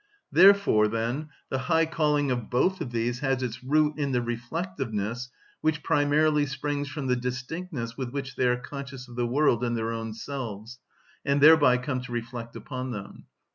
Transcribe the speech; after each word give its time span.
Therefore, 0.31 0.87
then, 0.87 1.29
the 1.51 1.59
high 1.69 1.85
calling 1.85 2.31
of 2.31 2.49
both 2.49 2.81
of 2.81 2.89
these 2.89 3.19
has 3.19 3.43
its 3.43 3.63
root 3.63 3.99
in 3.99 4.13
the 4.13 4.21
reflectiveness 4.23 5.29
which 5.61 5.83
primarily 5.83 6.47
springs 6.47 6.89
from 6.89 7.05
the 7.05 7.15
distinctness 7.15 7.97
with 7.97 8.09
which 8.09 8.35
they 8.35 8.47
are 8.47 8.57
conscious 8.57 9.07
of 9.07 9.15
the 9.15 9.27
world 9.27 9.63
and 9.63 9.77
their 9.77 9.91
own 9.91 10.15
selves, 10.15 10.79
and 11.23 11.39
thereby 11.39 11.77
come 11.77 12.01
to 12.01 12.11
reflect 12.11 12.55
upon 12.55 12.89
them. 12.89 13.25